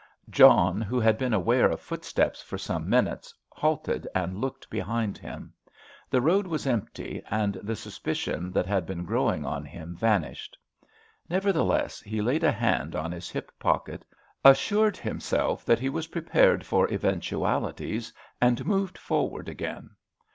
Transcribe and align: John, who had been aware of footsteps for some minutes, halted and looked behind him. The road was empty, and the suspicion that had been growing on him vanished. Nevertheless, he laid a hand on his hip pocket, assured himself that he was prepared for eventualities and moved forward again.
John, 0.31 0.81
who 0.81 0.99
had 0.99 1.19
been 1.19 1.31
aware 1.31 1.69
of 1.69 1.79
footsteps 1.79 2.41
for 2.41 2.57
some 2.57 2.89
minutes, 2.89 3.35
halted 3.51 4.07
and 4.15 4.41
looked 4.41 4.67
behind 4.67 5.19
him. 5.19 5.53
The 6.09 6.21
road 6.21 6.47
was 6.47 6.65
empty, 6.65 7.21
and 7.29 7.53
the 7.61 7.75
suspicion 7.75 8.51
that 8.53 8.65
had 8.65 8.87
been 8.87 9.05
growing 9.05 9.45
on 9.45 9.63
him 9.63 9.95
vanished. 9.95 10.57
Nevertheless, 11.29 12.01
he 12.01 12.19
laid 12.19 12.43
a 12.43 12.51
hand 12.51 12.95
on 12.95 13.11
his 13.11 13.29
hip 13.29 13.51
pocket, 13.59 14.03
assured 14.43 14.97
himself 14.97 15.63
that 15.65 15.79
he 15.79 15.89
was 15.89 16.07
prepared 16.07 16.65
for 16.65 16.91
eventualities 16.91 18.11
and 18.41 18.65
moved 18.65 18.97
forward 18.97 19.47
again. 19.47 19.91